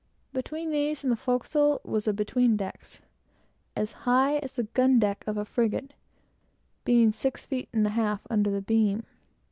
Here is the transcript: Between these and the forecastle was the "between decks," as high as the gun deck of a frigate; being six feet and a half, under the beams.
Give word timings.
Between 0.33 0.71
these 0.71 1.03
and 1.03 1.11
the 1.11 1.15
forecastle 1.15 1.79
was 1.85 2.05
the 2.05 2.11
"between 2.13 2.57
decks," 2.57 3.03
as 3.75 3.91
high 4.09 4.37
as 4.39 4.53
the 4.53 4.63
gun 4.63 4.97
deck 4.97 5.23
of 5.27 5.37
a 5.37 5.45
frigate; 5.45 5.93
being 6.83 7.11
six 7.11 7.45
feet 7.45 7.69
and 7.71 7.85
a 7.85 7.91
half, 7.91 8.25
under 8.27 8.49
the 8.49 8.63
beams. 8.63 9.05